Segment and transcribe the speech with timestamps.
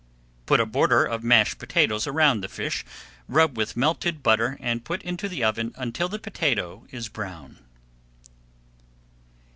[0.47, 2.83] Put a border of mashed potatoes around the fish,
[3.27, 7.59] rub with melted butter and put into the oven until the potato is brown.